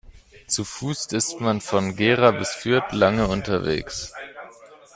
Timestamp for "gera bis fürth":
1.95-2.91